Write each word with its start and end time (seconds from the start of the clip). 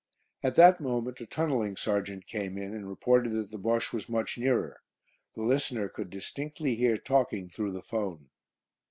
At 0.41 0.55
that 0.55 0.79
moment 0.81 1.21
a 1.21 1.27
tunnelling 1.27 1.77
sergeant 1.77 2.25
came 2.25 2.57
in, 2.57 2.73
and 2.73 2.89
reported 2.89 3.33
that 3.33 3.51
the 3.51 3.59
Bosche 3.59 3.93
was 3.93 4.09
much 4.09 4.35
nearer. 4.35 4.81
The 5.35 5.43
listener 5.43 5.89
could 5.89 6.09
distinctly 6.09 6.73
hear 6.73 6.97
talking 6.97 7.51
through 7.51 7.73
the 7.73 7.83
'phone. 7.83 8.31